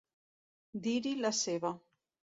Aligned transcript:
Dir-hi 0.87 1.13
la 1.21 1.33
seva. 1.43 1.75